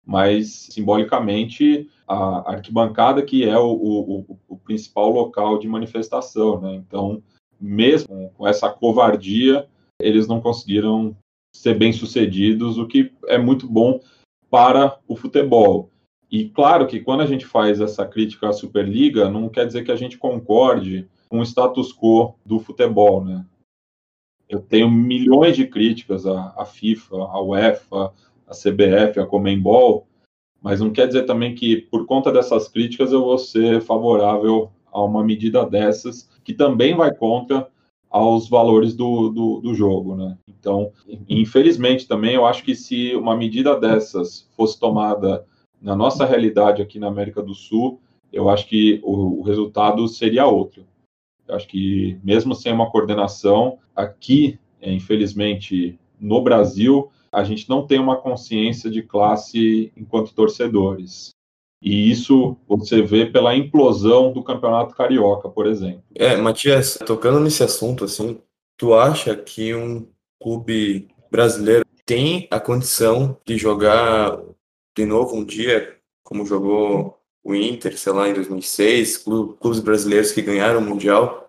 [0.05, 6.75] mas simbolicamente a arquibancada que é o, o, o principal local de manifestação, né?
[6.75, 7.23] Então
[7.63, 9.69] mesmo com essa covardia,
[10.01, 11.17] eles não conseguiram
[11.55, 14.01] ser bem-sucedidos, o que é muito bom
[14.51, 15.91] para o futebol.
[16.31, 19.93] E claro que quando a gente faz essa crítica à Superliga, não quer dizer que
[19.93, 23.47] a gente concorde com o status quo do futebol, né?
[24.53, 28.13] Eu tenho milhões de críticas à, à FIFA, à UEFA,
[28.47, 30.07] à CBF, à Comembol,
[30.61, 35.03] mas não quer dizer também que por conta dessas críticas eu vou ser favorável a
[35.03, 37.67] uma medida dessas que também vai contra
[38.11, 40.37] aos valores do, do, do, jogo, né?
[40.47, 40.93] Então,
[41.27, 45.47] infelizmente também, eu acho que se uma medida dessas fosse tomada
[45.81, 50.45] na nossa realidade aqui na América do Sul, eu acho que o, o resultado seria
[50.45, 50.85] outro.
[51.53, 57.99] Acho que mesmo sem uma coordenação, aqui, é, infelizmente, no Brasil, a gente não tem
[57.99, 61.31] uma consciência de classe enquanto torcedores.
[61.83, 66.05] E isso você vê pela implosão do Campeonato Carioca, por exemplo.
[66.15, 68.39] É, Matias, tocando nesse assunto, assim,
[68.77, 70.07] tu acha que um
[70.41, 74.39] clube brasileiro tem a condição de jogar
[74.97, 80.43] de novo um dia, como jogou o Inter, sei lá, em 2006, clubes brasileiros que
[80.43, 81.42] ganharam o Mundial,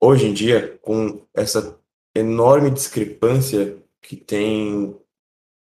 [0.00, 1.78] hoje em dia, com essa
[2.14, 4.96] enorme discrepância que tem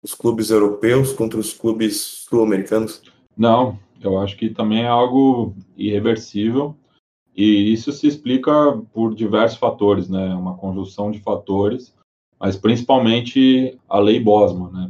[0.04, 3.02] os clubes europeus contra os clubes sul-americanos?
[3.38, 6.76] Não, eu acho que também é algo irreversível
[7.36, 8.52] e isso se explica
[8.94, 10.34] por diversos fatores, né?
[10.34, 11.94] Uma conjunção de fatores,
[12.40, 14.88] mas principalmente a lei Bosman, né?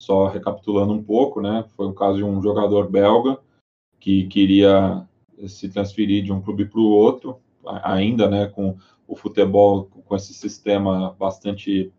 [0.00, 1.64] Só recapitulando um pouco, né?
[1.76, 3.38] Foi o caso de um jogador belga
[3.98, 5.06] que queria
[5.46, 8.46] se transferir de um clube para o outro, ainda, né?
[8.46, 11.92] Com o futebol com esse sistema bastante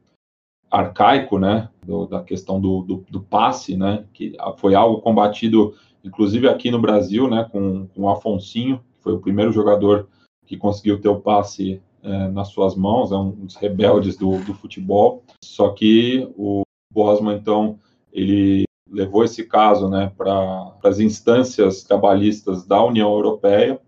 [0.69, 6.47] arcaico, né, do, da questão do, do, do, passe, né, que foi algo combatido, inclusive
[6.47, 10.07] aqui no Brasil, né, com, com o Afonsinho, que foi o primeiro jogador
[10.45, 14.53] que conseguiu ter o passe é, nas suas mãos, é um dos rebeldes do, do
[14.53, 15.23] futebol.
[15.43, 16.61] Só que o
[16.93, 17.79] Bosman, então,
[18.11, 23.79] ele levou esse caso, né, para as instâncias trabalhistas da União Europeia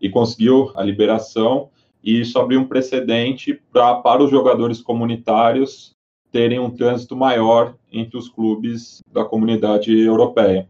[0.00, 1.70] e conseguiu a liberação
[2.06, 5.96] e isso abriu um precedente pra, para os jogadores comunitários
[6.30, 10.68] terem um trânsito maior entre os clubes da comunidade europeia.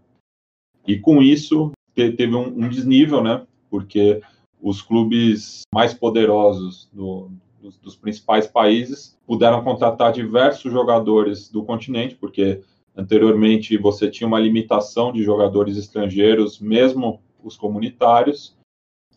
[0.87, 3.47] E com isso teve um, um desnível, né?
[3.69, 4.23] Porque
[4.63, 12.15] os clubes mais poderosos do, dos, dos, principais países puderam contratar diversos jogadores do continente,
[12.15, 12.63] porque
[12.97, 18.57] anteriormente você tinha uma limitação de jogadores estrangeiros, mesmo os comunitários,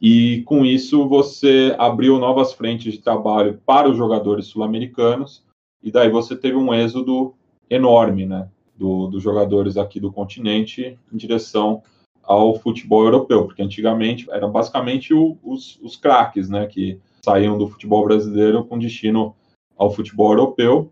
[0.02, 5.44] e com isso você abriu novas frentes de trabalho para os jogadores sul-americanos
[5.84, 7.34] e daí você teve um êxodo
[7.70, 11.84] enorme, né, do, dos jogadores aqui do continente em direção
[12.24, 17.68] ao futebol europeu, porque antigamente eram basicamente o, os, os craques, né, que saíam do
[17.68, 19.36] futebol brasileiro com destino
[19.78, 20.92] ao futebol europeu,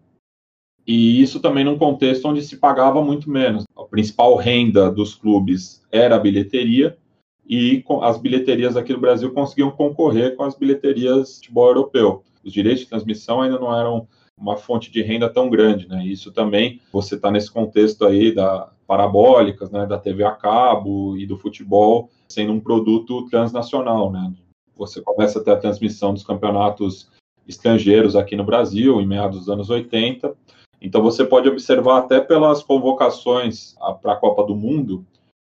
[0.85, 3.65] e isso também num contexto onde se pagava muito menos.
[3.75, 6.97] A principal renda dos clubes era a bilheteria,
[7.47, 12.23] e as bilheterias aqui do Brasil conseguiam concorrer com as bilheterias de futebol europeu.
[12.43, 14.07] Os direitos de transmissão ainda não eram
[14.37, 16.05] uma fonte de renda tão grande, né?
[16.05, 21.25] Isso também você está nesse contexto aí da parabólicas, né, da TV a cabo e
[21.25, 24.33] do futebol sendo um produto transnacional, né?
[24.77, 27.09] Você começa a ter a transmissão dos campeonatos
[27.47, 30.33] estrangeiros aqui no Brasil em meados dos anos 80.
[30.81, 35.05] Então você pode observar até pelas convocações para a Copa do Mundo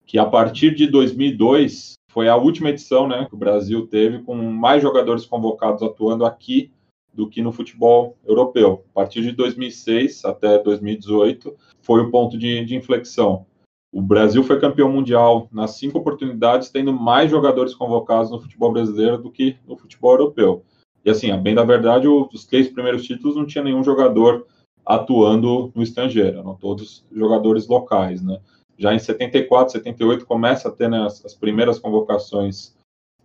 [0.10, 4.36] que a partir de 2002 foi a última edição, né, que o Brasil teve com
[4.36, 6.72] mais jogadores convocados atuando aqui
[7.14, 8.84] do que no futebol europeu.
[8.90, 13.46] A partir de 2006 até 2018 foi o ponto de, de inflexão.
[13.94, 19.22] O Brasil foi campeão mundial nas cinco oportunidades, tendo mais jogadores convocados no futebol brasileiro
[19.22, 20.64] do que no futebol europeu.
[21.06, 24.48] E assim, a bem da verdade, os três primeiros títulos não tinha nenhum jogador
[24.84, 28.40] atuando no estrangeiro, eram todos jogadores locais, né?
[28.80, 32.76] Já em 74, 78 começa a ter né, as, as primeiras convocações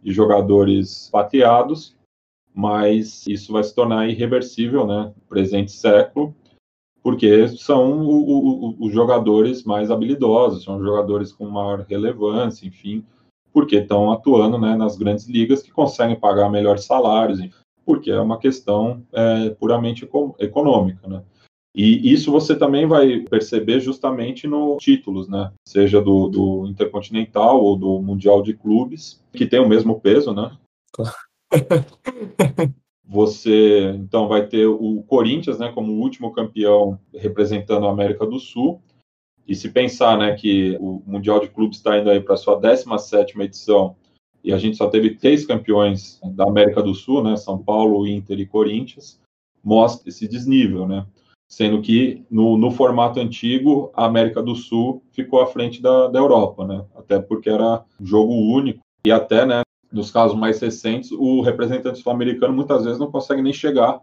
[0.02, 1.96] de jogadores patriados
[2.54, 6.32] mas isso vai se tornar irreversível, né, presente século,
[7.02, 13.04] porque são o, o, os jogadores mais habilidosos, são jogadores com maior relevância, enfim,
[13.52, 17.40] porque estão atuando né, nas grandes ligas que conseguem pagar melhores salários,
[17.84, 21.22] porque é uma questão é, puramente econômica, né.
[21.74, 25.50] E isso você também vai perceber justamente nos títulos, né?
[25.66, 30.56] Seja do, do Intercontinental ou do Mundial de Clubes, que tem o mesmo peso, né?
[33.06, 38.80] Você então vai ter o Corinthians, né, como último campeão representando a América do Sul.
[39.46, 43.44] E se pensar, né, que o Mundial de Clubes está indo aí para sua 17ª
[43.44, 43.94] edição
[44.42, 48.38] e a gente só teve três campeões da América do Sul, né, São Paulo, Inter
[48.40, 49.20] e Corinthians,
[49.62, 51.06] mostra esse desnível, né?
[51.54, 56.18] Sendo que no, no formato antigo a América do Sul ficou à frente da, da
[56.18, 56.84] Europa, né?
[56.96, 62.52] Até porque era jogo único e até, né, nos casos mais recentes, o representante sul-americano
[62.52, 64.00] muitas vezes não consegue nem chegar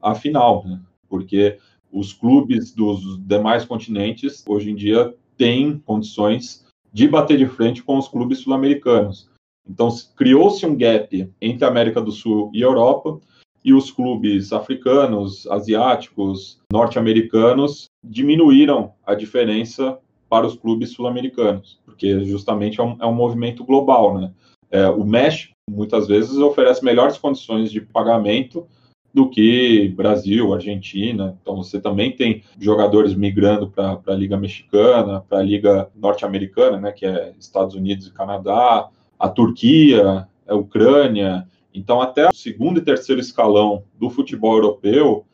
[0.00, 0.80] à final, né?
[1.08, 1.58] porque
[1.90, 7.98] os clubes dos demais continentes hoje em dia têm condições de bater de frente com
[7.98, 9.28] os clubes sul-americanos.
[9.68, 13.20] Então criou-se um gap entre a América do Sul e a Europa
[13.64, 19.98] e os clubes africanos, asiáticos, norte-americanos diminuíram a diferença
[20.28, 24.32] para os clubes sul-americanos, porque justamente é um, é um movimento global, né?
[24.70, 28.66] É, o México muitas vezes oferece melhores condições de pagamento
[29.12, 31.38] do que Brasil, Argentina.
[31.42, 36.92] Então você também tem jogadores migrando para a Liga Mexicana, para a Liga Norte-Americana, né,
[36.92, 38.88] que é Estados Unidos e Canadá,
[39.18, 41.46] a Turquia, a Ucrânia.
[41.74, 45.24] Então até o segundo e terceiro escalão do futebol europeu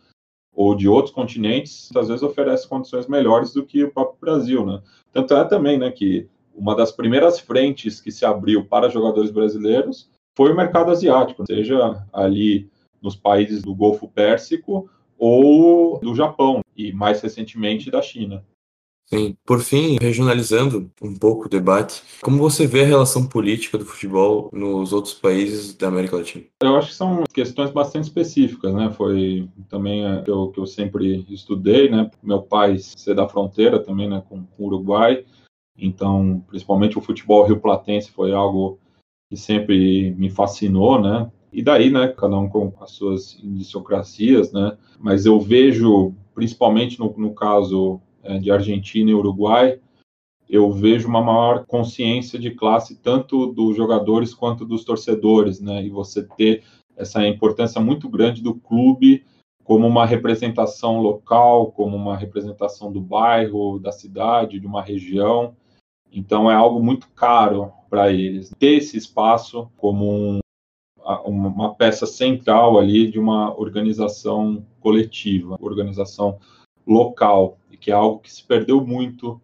[0.53, 4.83] ou de outros continentes, às vezes oferece condições melhores do que o próprio Brasil, né?
[5.13, 10.11] Tanto é também, né, que uma das primeiras frentes que se abriu para jogadores brasileiros
[10.37, 12.69] foi o mercado asiático, seja ali
[13.01, 18.45] nos países do Golfo Pérsico ou do Japão e mais recentemente da China.
[19.11, 19.37] Sim.
[19.47, 24.51] Por fim, regionalizando um pouco o debate, como você vê a relação política do futebol
[24.53, 26.45] nos outros países da América Latina?
[26.63, 28.91] Eu acho que são questões bastante específicas, né?
[28.91, 32.11] Foi também é, que eu, que eu sempre estudei, né?
[32.23, 34.23] Meu pai ser da fronteira também, né?
[34.29, 35.25] Com, o Uruguai,
[35.79, 38.79] então, principalmente o futebol rio-platense foi algo
[39.31, 41.31] que sempre me fascinou, né?
[41.51, 44.77] E daí, né, cada um com as suas idiosincrasias, né?
[44.99, 48.01] Mas eu vejo, principalmente no, no caso
[48.41, 49.81] de Argentina e Uruguai,
[50.49, 55.85] eu vejo uma maior consciência de classe tanto dos jogadores quanto dos torcedores, né?
[55.85, 56.65] E você ter
[56.97, 59.25] essa importância muito grande do clube
[59.63, 65.55] como uma representação local, como uma representação do bairro, da cidade, de uma região.
[66.11, 70.41] Então é algo muito caro para eles ter esse espaço como um,
[71.27, 76.39] uma peça central ali de uma organização coletiva, organização
[76.89, 79.41] local, e que é algo que se perdeu muito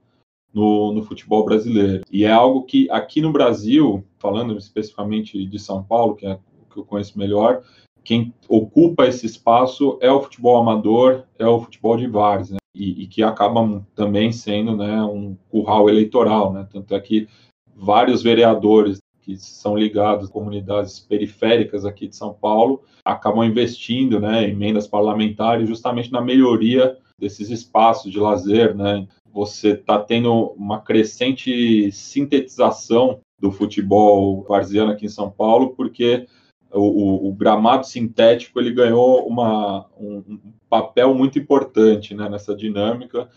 [0.52, 2.02] no, no, futebol brasileiro.
[2.10, 6.72] E é algo que aqui no Brasil, falando especificamente de São Paulo, que é o
[6.72, 7.62] que eu conheço melhor,
[8.04, 12.58] quem ocupa esse espaço é o futebol amador, é o futebol de várzea, né?
[12.74, 16.52] e, e, que acaba também sendo né, um curral eleitoral.
[16.52, 16.68] Né?
[16.70, 17.26] Tanto é que
[17.74, 24.48] vários vereadores que são ligados a comunidades periféricas aqui de São Paulo acabam investindo né,
[24.48, 28.74] emendas parlamentares justamente na melhoria desses espaços de lazer.
[28.74, 29.06] Né?
[29.32, 36.26] Você está tendo uma crescente sintetização do futebol varziano aqui em São Paulo, porque
[36.72, 42.54] o, o, o, gramado sintético ele ganhou uma, um, um papel muito importante né, nessa
[42.54, 43.28] dinâmica,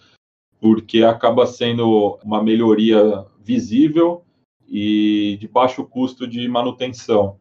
[0.59, 4.23] porque acaba sendo uma melhoria visível
[4.67, 7.38] e de baixo custo de manutenção.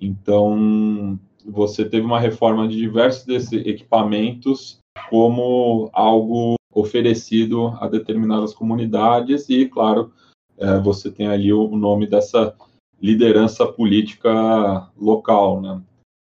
[0.00, 4.78] Então, você teve uma reforma de diversos desses equipamentos
[5.08, 10.12] como algo oferecido a determinadas comunidades e, claro,
[10.56, 12.54] é, você tem ali o nome dessa
[13.00, 15.80] liderança política local, né?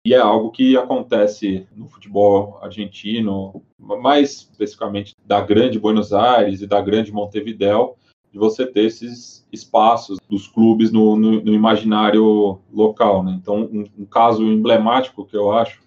[0.05, 6.67] E é algo que acontece no futebol argentino, mais especificamente da grande Buenos Aires e
[6.67, 7.95] da grande Montevideo,
[8.33, 13.23] de você ter esses espaços dos clubes no, no, no imaginário local.
[13.23, 13.39] Né?
[13.41, 15.81] Então, um, um, caso emblemático que eu acho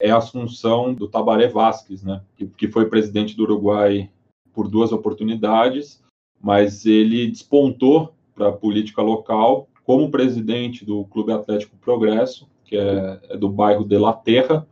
[0.00, 2.22] é a assunção do Tabaré Vázquez, né?
[2.36, 4.10] que, que foi presidente do Uruguai
[4.52, 6.02] por duas oportunidades,
[6.40, 13.20] mas ele despontou para a política local como presidente do Clube Atlético Progresso, que é,
[13.30, 14.66] é do bairro de La Terra,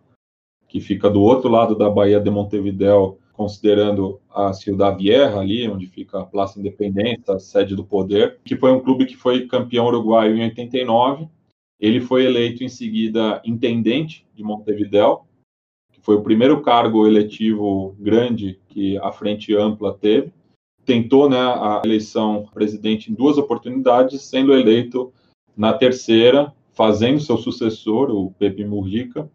[0.69, 5.87] que fica do outro lado da Baía de Montevideo, considerando a Ciudad Vieja ali, onde
[5.87, 9.87] fica a Praça Independência, a sede do poder, que foi um clube que foi campeão
[9.87, 11.29] uruguaio em 89.
[11.79, 15.21] Ele foi eleito em seguida intendente de Montevideo,
[15.93, 20.33] que foi o primeiro cargo eletivo grande que a Frente Ampla teve.
[20.85, 25.13] Tentou né, a eleição presidente em duas oportunidades, sendo eleito
[25.57, 29.29] na terceira, fazendo seu sucessor, o Pepe Mujica,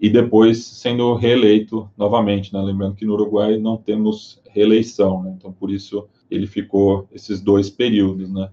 [0.00, 2.60] e depois sendo reeleito novamente, né?
[2.62, 5.34] lembrando que no Uruguai não temos reeleição, né?
[5.36, 8.50] então por isso ele ficou esses dois períodos, né?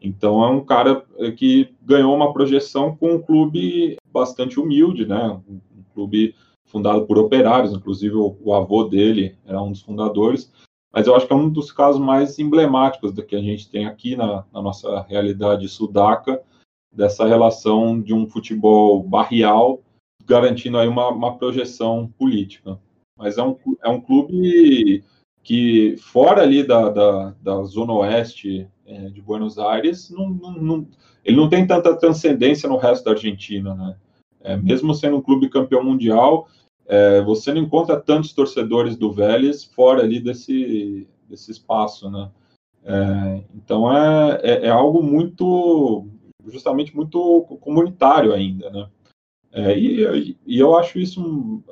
[0.00, 5.40] Então é um cara é, que ganhou uma projeção com um clube bastante humilde, né?
[5.48, 5.60] Um
[5.94, 6.34] clube
[6.66, 10.52] fundado por operários, inclusive o, o avô dele era um dos fundadores.
[10.92, 13.86] Mas eu acho que é um dos casos mais emblemáticos do que a gente tem
[13.86, 16.42] aqui na, na nossa realidade sudaca,
[16.92, 19.80] dessa relação de um futebol barrial
[20.24, 22.78] garantindo aí uma, uma projeção política.
[23.16, 25.04] Mas é um, é um clube
[25.42, 30.88] que, fora ali da, da, da zona oeste é, de Buenos Aires, não, não, não,
[31.24, 33.96] ele não tem tanta transcendência no resto da Argentina, né?
[34.42, 36.48] É, mesmo sendo um clube campeão mundial,
[36.86, 42.30] é, você não encontra tantos torcedores do Vélez fora ali desse, desse espaço, né?
[42.82, 46.06] É, então é, é, é, algo muito,
[46.48, 48.88] justamente muito comunitário ainda, né?
[49.52, 51.62] É, e, e, eu acho isso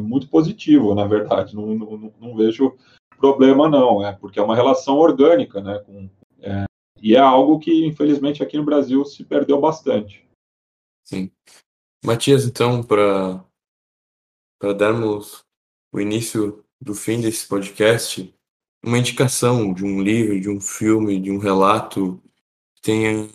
[0.00, 1.54] muito positivo, na verdade.
[1.56, 2.76] Não, não, vejo
[3.24, 5.78] problema, não, é porque é uma relação orgânica, né?
[5.78, 6.10] Com,
[6.42, 6.66] é,
[7.00, 10.28] e é algo que, infelizmente, aqui no Brasil se perdeu bastante.
[11.06, 11.30] Sim.
[12.04, 13.42] Matias, então, para
[14.76, 15.42] darmos
[15.90, 18.34] o início do fim desse podcast,
[18.84, 22.22] uma indicação de um livro, de um filme, de um relato
[22.74, 23.26] que tenha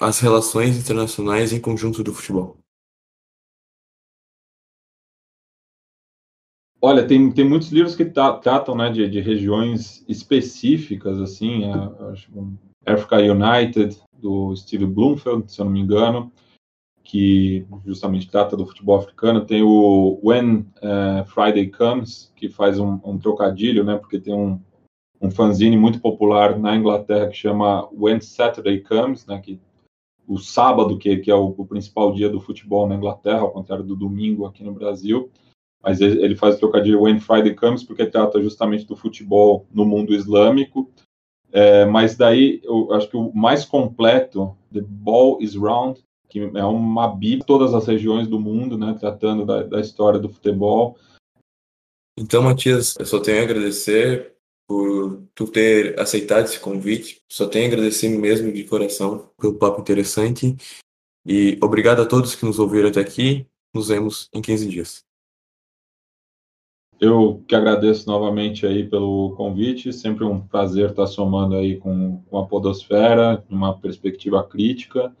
[0.00, 2.56] as relações internacionais em conjunto do futebol.
[6.86, 13.16] Olha, tem, tem muitos livros que tratam né, de, de regiões específicas, assim, a, Africa
[13.16, 16.30] United, do Steve Bloomfield, se eu não me engano,
[17.02, 19.46] que justamente trata do futebol africano.
[19.46, 24.60] Tem o When uh, Friday Comes, que faz um, um, trocadilho, né, porque tem um,
[25.22, 29.58] um fanzine muito popular na Inglaterra que chama When Saturday Comes, né, que
[30.28, 33.86] o sábado, que, que é o, o principal dia do futebol na Inglaterra, ao contrário
[33.86, 35.32] do domingo aqui no Brasil
[35.84, 40.14] mas ele faz o trocadilho When Friday Comes porque trata justamente do futebol no mundo
[40.14, 40.90] islâmico.
[41.52, 46.64] É, mas daí eu acho que o mais completo, The Ball is Round, que é
[46.64, 50.96] uma bíblia todas as regiões do mundo, né, tratando da, da história do futebol.
[52.18, 54.34] Então, Matias, eu só tenho a agradecer
[54.66, 57.20] por tu ter aceitado esse convite.
[57.30, 60.56] Só tenho a agradecer mesmo de coração pelo papo interessante.
[61.26, 63.46] E obrigado a todos que nos ouviram até aqui.
[63.74, 65.04] Nos vemos em 15 dias.
[67.00, 72.38] Eu que agradeço novamente aí pelo convite, sempre um prazer estar somando aí com, com
[72.38, 75.14] a Podosfera, uma perspectiva crítica.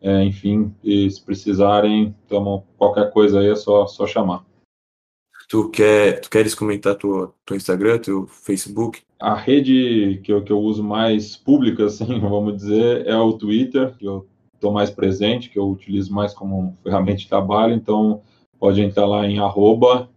[0.00, 4.44] É, enfim, se precisarem, então, qualquer coisa aí é só, só chamar.
[5.48, 9.00] Tu, quer, tu queres comentar teu, teu Instagram, teu Facebook?
[9.18, 13.96] A rede que eu, que eu uso mais pública, assim, vamos dizer, é o Twitter,
[13.96, 18.22] que eu estou mais presente, que eu utilizo mais como ferramenta de trabalho, então
[18.58, 20.08] pode entrar lá em arroba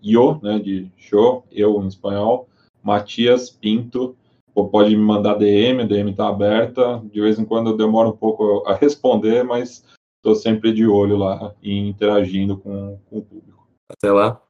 [0.41, 2.47] né, de show, eu em espanhol,
[2.83, 4.15] Matias Pinto,
[4.53, 8.09] ou pode me mandar DM, a DM está aberta, de vez em quando eu demoro
[8.09, 9.85] um pouco a responder, mas
[10.17, 13.67] estou sempre de olho lá e interagindo com, com o público.
[13.89, 14.41] Até lá,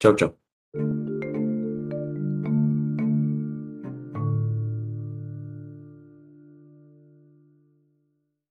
[0.00, 0.34] tchau, tchau.